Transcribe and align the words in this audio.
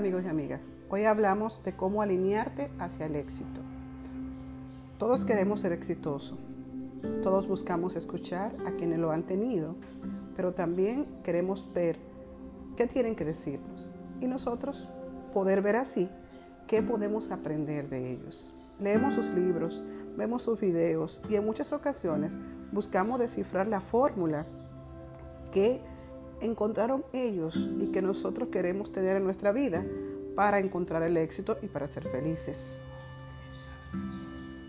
amigos 0.00 0.24
y 0.24 0.28
amigas, 0.28 0.62
hoy 0.88 1.04
hablamos 1.04 1.62
de 1.62 1.74
cómo 1.76 2.00
alinearte 2.00 2.70
hacia 2.78 3.04
el 3.04 3.16
éxito. 3.16 3.60
Todos 4.98 5.26
queremos 5.26 5.60
ser 5.60 5.72
exitosos, 5.72 6.38
todos 7.22 7.46
buscamos 7.46 7.96
escuchar 7.96 8.50
a 8.66 8.70
quienes 8.70 8.98
lo 8.98 9.10
han 9.10 9.24
tenido, 9.24 9.74
pero 10.36 10.54
también 10.54 11.04
queremos 11.22 11.70
ver 11.74 11.98
qué 12.78 12.86
tienen 12.86 13.14
que 13.14 13.26
decirnos 13.26 13.92
y 14.22 14.26
nosotros 14.26 14.88
poder 15.34 15.60
ver 15.60 15.76
así 15.76 16.08
qué 16.66 16.80
podemos 16.80 17.30
aprender 17.30 17.90
de 17.90 18.12
ellos. 18.12 18.54
Leemos 18.80 19.12
sus 19.12 19.28
libros, 19.28 19.84
vemos 20.16 20.44
sus 20.44 20.58
videos 20.58 21.20
y 21.28 21.34
en 21.34 21.44
muchas 21.44 21.74
ocasiones 21.74 22.38
buscamos 22.72 23.20
descifrar 23.20 23.66
la 23.66 23.82
fórmula 23.82 24.46
que 25.52 25.82
encontraron 26.40 27.04
ellos 27.12 27.56
y 27.78 27.92
que 27.92 28.02
nosotros 28.02 28.48
queremos 28.50 28.92
tener 28.92 29.16
en 29.16 29.24
nuestra 29.24 29.52
vida 29.52 29.84
para 30.34 30.58
encontrar 30.58 31.02
el 31.02 31.16
éxito 31.16 31.58
y 31.62 31.66
para 31.66 31.88
ser 31.88 32.06
felices. 32.08 32.78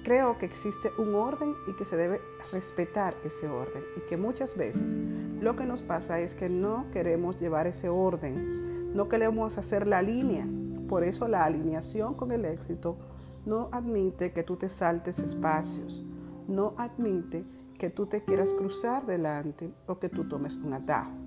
Creo 0.03 0.37
que 0.37 0.47
existe 0.47 0.89
un 0.97 1.13
orden 1.15 1.53
y 1.67 1.73
que 1.73 1.85
se 1.85 1.95
debe 1.95 2.19
respetar 2.51 3.15
ese 3.23 3.47
orden 3.47 3.83
y 3.95 4.01
que 4.09 4.17
muchas 4.17 4.57
veces 4.57 4.95
lo 5.39 5.55
que 5.55 5.65
nos 5.65 5.81
pasa 5.81 6.19
es 6.19 6.35
que 6.35 6.49
no 6.49 6.85
queremos 6.91 7.39
llevar 7.39 7.67
ese 7.67 7.89
orden, 7.89 8.93
no 8.95 9.07
queremos 9.07 9.57
hacer 9.57 9.87
la 9.87 10.01
línea. 10.01 10.47
Por 10.89 11.03
eso 11.03 11.27
la 11.27 11.45
alineación 11.45 12.15
con 12.15 12.31
el 12.31 12.45
éxito 12.45 12.97
no 13.45 13.69
admite 13.71 14.33
que 14.33 14.43
tú 14.43 14.57
te 14.57 14.69
saltes 14.69 15.19
espacios, 15.19 16.03
no 16.47 16.73
admite 16.77 17.45
que 17.79 17.89
tú 17.89 18.05
te 18.07 18.23
quieras 18.23 18.53
cruzar 18.53 19.05
delante 19.05 19.71
o 19.87 19.99
que 19.99 20.09
tú 20.09 20.27
tomes 20.27 20.57
un 20.57 20.73
atajo. 20.73 21.20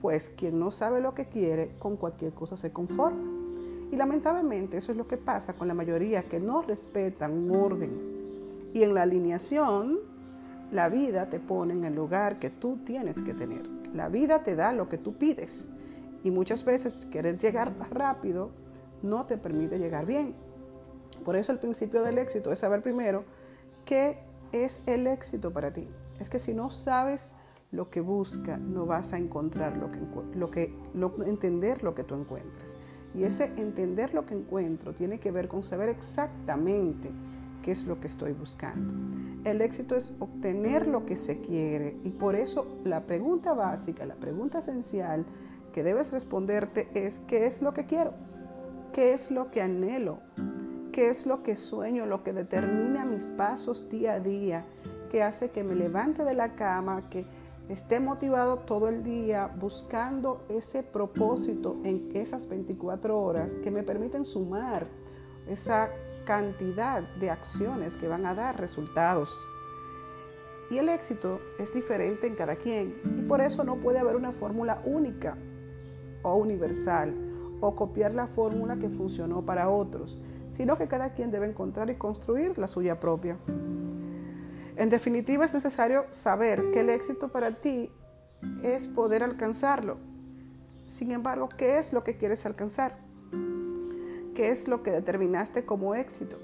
Pues 0.00 0.30
quien 0.30 0.58
no 0.58 0.70
sabe 0.70 1.00
lo 1.00 1.14
que 1.14 1.26
quiere, 1.26 1.76
con 1.78 1.96
cualquier 1.96 2.32
cosa 2.32 2.56
se 2.56 2.72
conforma. 2.72 3.38
Y 3.90 3.96
lamentablemente 3.96 4.76
eso 4.76 4.92
es 4.92 4.98
lo 4.98 5.08
que 5.08 5.16
pasa 5.16 5.54
con 5.54 5.68
la 5.68 5.74
mayoría 5.74 6.24
que 6.24 6.40
no 6.40 6.62
respetan 6.62 7.32
un 7.32 7.56
orden. 7.56 7.90
Y 8.74 8.82
en 8.82 8.94
la 8.94 9.02
alineación, 9.02 9.98
la 10.70 10.88
vida 10.88 11.30
te 11.30 11.40
pone 11.40 11.72
en 11.72 11.84
el 11.84 11.94
lugar 11.94 12.38
que 12.38 12.50
tú 12.50 12.78
tienes 12.84 13.20
que 13.22 13.32
tener. 13.32 13.66
La 13.94 14.08
vida 14.08 14.42
te 14.42 14.54
da 14.54 14.72
lo 14.72 14.88
que 14.88 14.98
tú 14.98 15.14
pides. 15.14 15.66
Y 16.22 16.30
muchas 16.30 16.64
veces 16.64 17.06
querer 17.06 17.38
llegar 17.38 17.72
rápido 17.90 18.50
no 19.02 19.24
te 19.24 19.38
permite 19.38 19.78
llegar 19.78 20.04
bien. 20.04 20.34
Por 21.24 21.36
eso 21.36 21.52
el 21.52 21.58
principio 21.58 22.02
del 22.02 22.18
éxito 22.18 22.52
es 22.52 22.58
saber 22.58 22.82
primero 22.82 23.24
qué 23.84 24.18
es 24.52 24.82
el 24.86 25.06
éxito 25.06 25.52
para 25.52 25.72
ti. 25.72 25.88
Es 26.20 26.28
que 26.28 26.38
si 26.38 26.52
no 26.52 26.70
sabes 26.70 27.34
lo 27.70 27.90
que 27.90 28.00
busca, 28.00 28.56
no 28.56 28.86
vas 28.86 29.12
a 29.12 29.18
encontrar 29.18 29.76
lo 29.76 29.90
que, 29.90 29.98
lo 30.34 30.50
que 30.50 30.74
lo, 30.94 31.22
entender 31.24 31.82
lo 31.82 31.94
que 31.94 32.04
tú 32.04 32.14
encuentras. 32.14 32.76
Y 33.14 33.24
ese 33.24 33.52
entender 33.56 34.14
lo 34.14 34.26
que 34.26 34.34
encuentro 34.34 34.94
tiene 34.94 35.18
que 35.18 35.30
ver 35.30 35.48
con 35.48 35.62
saber 35.62 35.88
exactamente 35.88 37.10
qué 37.62 37.72
es 37.72 37.84
lo 37.84 38.00
que 38.00 38.06
estoy 38.06 38.32
buscando. 38.32 38.92
El 39.44 39.60
éxito 39.60 39.96
es 39.96 40.12
obtener 40.18 40.86
lo 40.86 41.04
que 41.04 41.16
se 41.16 41.40
quiere 41.40 41.96
y 42.04 42.10
por 42.10 42.34
eso 42.34 42.80
la 42.84 43.06
pregunta 43.06 43.54
básica, 43.54 44.06
la 44.06 44.14
pregunta 44.14 44.58
esencial 44.58 45.24
que 45.72 45.82
debes 45.82 46.10
responderte 46.10 46.88
es 46.94 47.20
¿qué 47.20 47.46
es 47.46 47.62
lo 47.62 47.74
que 47.74 47.86
quiero? 47.86 48.12
¿Qué 48.92 49.12
es 49.12 49.30
lo 49.30 49.50
que 49.50 49.62
anhelo? 49.62 50.20
¿Qué 50.92 51.08
es 51.08 51.26
lo 51.26 51.42
que 51.42 51.56
sueño? 51.56 52.06
Lo 52.06 52.24
que 52.24 52.32
determina 52.32 53.04
mis 53.04 53.30
pasos 53.30 53.88
día 53.88 54.14
a 54.14 54.20
día, 54.20 54.64
que 55.10 55.22
hace 55.22 55.50
que 55.50 55.62
me 55.62 55.74
levante 55.74 56.24
de 56.24 56.34
la 56.34 56.54
cama, 56.54 57.08
que 57.08 57.24
esté 57.68 58.00
motivado 58.00 58.58
todo 58.58 58.88
el 58.88 59.02
día 59.02 59.50
buscando 59.58 60.44
ese 60.48 60.82
propósito 60.82 61.76
en 61.84 62.10
esas 62.14 62.48
24 62.48 63.18
horas 63.18 63.54
que 63.56 63.70
me 63.70 63.82
permiten 63.82 64.24
sumar 64.24 64.86
esa 65.46 65.90
cantidad 66.24 67.02
de 67.16 67.30
acciones 67.30 67.96
que 67.96 68.08
van 68.08 68.26
a 68.26 68.34
dar 68.34 68.58
resultados. 68.60 69.30
Y 70.70 70.78
el 70.78 70.88
éxito 70.88 71.40
es 71.58 71.72
diferente 71.72 72.26
en 72.26 72.34
cada 72.34 72.56
quien 72.56 73.00
y 73.18 73.22
por 73.22 73.40
eso 73.40 73.64
no 73.64 73.76
puede 73.76 73.98
haber 73.98 74.16
una 74.16 74.32
fórmula 74.32 74.82
única 74.84 75.36
o 76.22 76.34
universal 76.36 77.14
o 77.60 77.74
copiar 77.74 78.12
la 78.12 78.26
fórmula 78.26 78.76
que 78.76 78.88
funcionó 78.88 79.42
para 79.42 79.70
otros, 79.70 80.18
sino 80.48 80.76
que 80.76 80.88
cada 80.88 81.14
quien 81.14 81.30
debe 81.30 81.48
encontrar 81.48 81.90
y 81.90 81.96
construir 81.96 82.58
la 82.58 82.66
suya 82.66 83.00
propia. 83.00 83.36
En 84.78 84.90
definitiva, 84.90 85.44
es 85.44 85.52
necesario 85.52 86.06
saber 86.12 86.70
que 86.70 86.80
el 86.80 86.90
éxito 86.90 87.26
para 87.26 87.50
ti 87.50 87.90
es 88.62 88.86
poder 88.86 89.24
alcanzarlo. 89.24 89.96
Sin 90.86 91.10
embargo, 91.10 91.48
¿qué 91.48 91.78
es 91.78 91.92
lo 91.92 92.04
que 92.04 92.16
quieres 92.16 92.46
alcanzar? 92.46 92.96
¿Qué 94.36 94.50
es 94.50 94.68
lo 94.68 94.84
que 94.84 94.92
determinaste 94.92 95.66
como 95.66 95.96
éxito? 95.96 96.38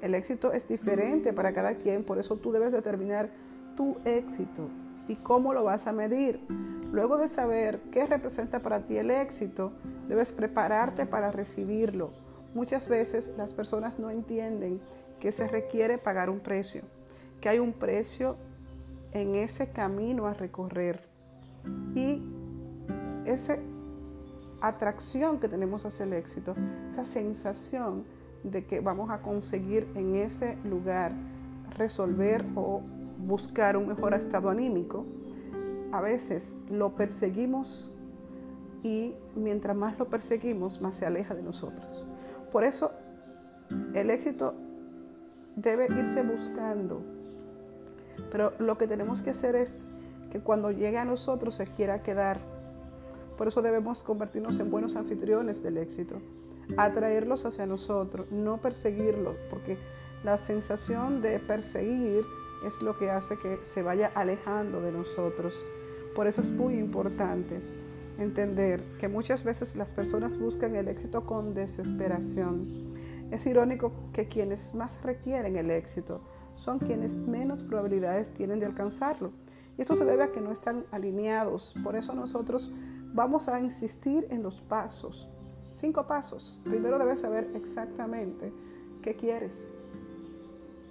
El 0.00 0.14
éxito 0.14 0.54
es 0.54 0.66
diferente 0.66 1.34
para 1.34 1.52
cada 1.52 1.74
quien, 1.74 2.04
por 2.04 2.18
eso 2.18 2.36
tú 2.36 2.52
debes 2.52 2.72
determinar 2.72 3.28
tu 3.76 3.98
éxito 4.06 4.70
y 5.06 5.16
cómo 5.16 5.52
lo 5.52 5.64
vas 5.64 5.86
a 5.86 5.92
medir. 5.92 6.40
Luego 6.90 7.18
de 7.18 7.28
saber 7.28 7.82
qué 7.92 8.06
representa 8.06 8.60
para 8.60 8.86
ti 8.86 8.96
el 8.96 9.10
éxito, 9.10 9.72
debes 10.08 10.32
prepararte 10.32 11.04
para 11.04 11.32
recibirlo. 11.32 12.12
Muchas 12.54 12.88
veces 12.88 13.30
las 13.36 13.52
personas 13.52 13.98
no 13.98 14.08
entienden 14.08 14.80
que 15.20 15.32
se 15.32 15.46
requiere 15.46 15.98
pagar 15.98 16.30
un 16.30 16.40
precio 16.40 16.82
que 17.40 17.48
hay 17.48 17.58
un 17.58 17.72
precio 17.72 18.36
en 19.12 19.34
ese 19.34 19.68
camino 19.68 20.26
a 20.26 20.34
recorrer. 20.34 21.00
Y 21.94 22.22
esa 23.24 23.56
atracción 24.60 25.38
que 25.38 25.48
tenemos 25.48 25.84
hacia 25.84 26.04
el 26.04 26.12
éxito, 26.12 26.54
esa 26.90 27.04
sensación 27.04 28.04
de 28.42 28.64
que 28.64 28.80
vamos 28.80 29.10
a 29.10 29.20
conseguir 29.20 29.86
en 29.94 30.16
ese 30.16 30.56
lugar 30.64 31.12
resolver 31.76 32.44
o 32.54 32.82
buscar 33.18 33.76
un 33.76 33.88
mejor 33.88 34.14
estado 34.14 34.48
anímico, 34.48 35.04
a 35.92 36.00
veces 36.00 36.56
lo 36.70 36.94
perseguimos 36.94 37.90
y 38.82 39.14
mientras 39.34 39.76
más 39.76 39.98
lo 39.98 40.08
perseguimos, 40.08 40.80
más 40.80 40.96
se 40.96 41.06
aleja 41.06 41.34
de 41.34 41.42
nosotros. 41.42 42.06
Por 42.52 42.64
eso 42.64 42.92
el 43.94 44.10
éxito 44.10 44.54
debe 45.56 45.86
irse 45.86 46.22
buscando 46.22 47.17
pero 48.30 48.52
lo 48.58 48.78
que 48.78 48.86
tenemos 48.86 49.22
que 49.22 49.30
hacer 49.30 49.56
es 49.56 49.90
que 50.30 50.40
cuando 50.40 50.70
llegue 50.70 50.98
a 50.98 51.04
nosotros 51.04 51.54
se 51.54 51.66
quiera 51.66 52.02
quedar. 52.02 52.40
Por 53.36 53.48
eso 53.48 53.62
debemos 53.62 54.02
convertirnos 54.02 54.58
en 54.58 54.70
buenos 54.70 54.96
anfitriones 54.96 55.62
del 55.62 55.78
éxito, 55.78 56.20
atraerlos 56.76 57.46
hacia 57.46 57.66
nosotros, 57.66 58.30
no 58.30 58.58
perseguirlos, 58.58 59.36
porque 59.48 59.78
la 60.24 60.38
sensación 60.38 61.22
de 61.22 61.38
perseguir 61.38 62.24
es 62.66 62.82
lo 62.82 62.98
que 62.98 63.10
hace 63.10 63.38
que 63.38 63.58
se 63.62 63.82
vaya 63.82 64.10
alejando 64.14 64.80
de 64.80 64.90
nosotros. 64.90 65.62
Por 66.14 66.26
eso 66.26 66.40
es 66.40 66.50
muy 66.50 66.74
importante 66.74 67.60
entender 68.18 68.82
que 68.98 69.06
muchas 69.06 69.44
veces 69.44 69.76
las 69.76 69.92
personas 69.92 70.36
buscan 70.36 70.74
el 70.74 70.88
éxito 70.88 71.24
con 71.24 71.54
desesperación. 71.54 72.88
Es 73.30 73.46
irónico 73.46 73.92
que 74.12 74.26
quienes 74.26 74.74
más 74.74 75.00
requieren 75.04 75.56
el 75.56 75.70
éxito 75.70 76.20
son 76.58 76.78
quienes 76.80 77.18
menos 77.18 77.62
probabilidades 77.62 78.28
tienen 78.34 78.58
de 78.58 78.66
alcanzarlo. 78.66 79.30
Y 79.78 79.82
esto 79.82 79.94
se 79.94 80.04
debe 80.04 80.24
a 80.24 80.32
que 80.32 80.40
no 80.40 80.50
están 80.50 80.84
alineados. 80.90 81.72
Por 81.84 81.96
eso 81.96 82.12
nosotros 82.12 82.72
vamos 83.14 83.48
a 83.48 83.60
insistir 83.60 84.26
en 84.30 84.42
los 84.42 84.60
pasos. 84.60 85.28
Cinco 85.72 86.06
pasos. 86.06 86.60
Primero 86.64 86.98
debes 86.98 87.20
saber 87.20 87.48
exactamente 87.54 88.52
qué 89.02 89.14
quieres, 89.14 89.68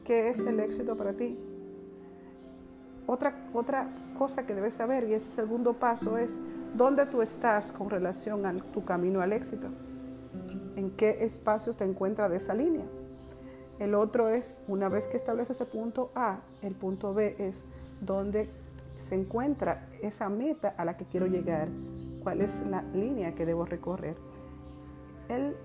qué 0.06 0.29
es 0.29 0.39
el 0.39 0.61
éxito 0.61 0.95
para 0.95 1.13
ti. 1.13 1.38
Otra, 3.06 3.50
otra 3.53 3.89
cosa 4.17 4.45
que 4.45 4.56
debes 4.56 4.75
saber, 4.75 5.09
y 5.09 5.13
ese 5.13 5.30
segundo 5.30 5.74
paso, 5.74 6.18
es 6.18 6.41
dónde 6.75 7.06
tú 7.06 7.21
estás 7.21 7.74
con 7.74 7.89
relación 7.89 8.45
a 8.45 8.53
tu 8.53 8.86
camino 8.86 9.21
al 9.21 9.33
éxito. 9.33 9.68
En 10.77 10.91
qué 10.91 11.25
espacios 11.25 11.75
te 11.75 11.83
encuentras 11.83 12.30
de 12.31 12.38
esa 12.38 12.53
línea. 12.53 12.86
El 13.79 13.94
otro 13.94 14.29
es, 14.29 14.59
una 14.68 14.89
vez 14.89 15.07
que 15.07 15.18
estableces 15.18 15.57
ese 15.57 15.65
punto 15.65 16.12
A, 16.15 16.39
el 16.62 16.74
punto 16.74 17.13
B 17.13 17.35
es 17.38 17.65
donde 18.01 18.50
se 19.00 19.15
encuentra 19.15 19.88
esa 20.01 20.29
meta 20.29 20.74
a 20.77 20.85
la 20.85 20.97
que 20.97 21.06
quiero 21.06 21.27
llegar, 21.27 21.68
cuál 22.24 22.41
es 22.41 22.65
la 22.68 22.81
línea 22.81 23.35
que 23.35 23.45
debo 23.45 23.65
recorrer. 23.65 24.15
El 25.29 25.56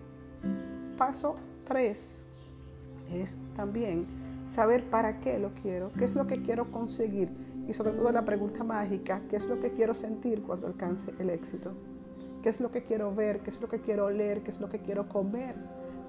paso 0.98 1.36
3 1.66 2.26
es 3.14 3.36
también 3.56 4.06
saber 4.48 4.84
para 4.90 5.20
qué 5.20 5.38
lo 5.38 5.50
quiero, 5.62 5.90
qué 5.98 6.04
es 6.04 6.14
lo 6.14 6.26
que 6.26 6.42
quiero 6.42 6.70
conseguir 6.70 7.30
y 7.66 7.72
sobre 7.72 7.92
todo 7.92 8.12
la 8.12 8.24
pregunta 8.24 8.62
mágica, 8.64 9.22
qué 9.30 9.36
es 9.36 9.46
lo 9.46 9.58
que 9.60 9.70
quiero 9.70 9.94
sentir 9.94 10.42
cuando 10.42 10.66
alcance 10.66 11.12
el 11.18 11.30
éxito, 11.30 11.72
qué 12.42 12.50
es 12.50 12.60
lo 12.60 12.70
que 12.70 12.84
quiero 12.84 13.14
ver, 13.14 13.40
qué 13.40 13.50
es 13.50 13.60
lo 13.60 13.68
que 13.68 13.80
quiero 13.80 14.10
leer, 14.10 14.42
qué 14.42 14.50
es 14.50 14.60
lo 14.60 14.68
que 14.68 14.80
quiero 14.80 15.08
comer 15.08 15.54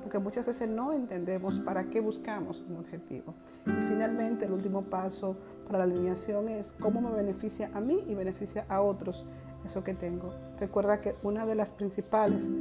porque 0.03 0.19
muchas 0.19 0.45
veces 0.45 0.69
no 0.69 0.93
entendemos 0.93 1.59
para 1.59 1.85
qué 1.85 2.01
buscamos 2.01 2.63
un 2.69 2.77
objetivo. 2.77 3.33
Y 3.65 3.71
finalmente, 3.71 4.45
el 4.45 4.51
último 4.51 4.83
paso 4.83 5.37
para 5.65 5.79
la 5.79 5.85
alineación 5.85 6.49
es 6.49 6.73
cómo 6.73 7.01
me 7.01 7.11
beneficia 7.11 7.71
a 7.73 7.79
mí 7.79 8.03
y 8.07 8.13
beneficia 8.13 8.65
a 8.67 8.81
otros 8.81 9.25
eso 9.65 9.83
que 9.83 9.93
tengo. 9.93 10.33
Recuerda 10.59 10.99
que 10.99 11.15
una 11.23 11.45
de 11.45 11.55
las 11.55 11.71
principales 11.71 12.51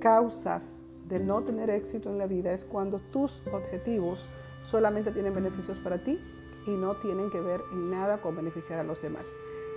causas 0.00 0.82
de 1.08 1.20
no 1.22 1.42
tener 1.42 1.68
éxito 1.70 2.10
en 2.10 2.18
la 2.18 2.26
vida 2.26 2.52
es 2.52 2.64
cuando 2.64 2.98
tus 2.98 3.42
objetivos 3.52 4.26
solamente 4.64 5.12
tienen 5.12 5.34
beneficios 5.34 5.76
para 5.78 5.98
ti 5.98 6.18
y 6.66 6.70
no 6.70 6.96
tienen 6.96 7.30
que 7.30 7.40
ver 7.40 7.60
en 7.72 7.90
nada 7.90 8.20
con 8.20 8.34
beneficiar 8.36 8.78
a 8.78 8.84
los 8.84 9.02
demás. 9.02 9.26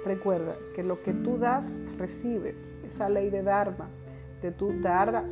Recuerda 0.06 0.56
que 0.76 0.84
lo 0.84 1.02
que 1.02 1.14
tú 1.14 1.38
das, 1.38 1.74
recibe. 1.98 2.56
Esa 2.88 3.10
ley 3.10 3.32
de 3.32 3.42
Dharma, 3.42 3.90
de 4.42 4.52
tú 4.52 4.72
dar 4.82 5.26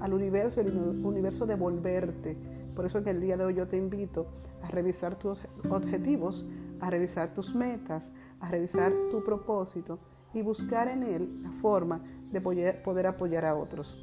al 0.00 0.14
universo, 0.14 0.60
el 0.60 0.76
universo 0.76 1.46
devolverte. 1.46 2.36
Por 2.74 2.86
eso 2.86 2.98
en 2.98 3.08
el 3.08 3.20
día 3.20 3.36
de 3.36 3.44
hoy 3.44 3.54
yo 3.54 3.66
te 3.66 3.76
invito 3.76 4.26
a 4.62 4.68
revisar 4.68 5.18
tus 5.18 5.44
objetivos, 5.70 6.46
a 6.80 6.90
revisar 6.90 7.34
tus 7.34 7.54
metas, 7.54 8.12
a 8.40 8.50
revisar 8.50 8.92
tu 9.10 9.24
propósito 9.24 9.98
y 10.34 10.42
buscar 10.42 10.88
en 10.88 11.02
él 11.02 11.42
la 11.42 11.50
forma 11.52 12.00
de 12.30 12.40
poder 12.40 13.06
apoyar 13.06 13.44
a 13.44 13.54
otros. 13.54 13.96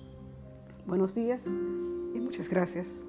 Buenos 0.85 1.15
días 1.15 1.47
y 1.47 2.19
muchas 2.19 2.49
gracias. 2.49 3.05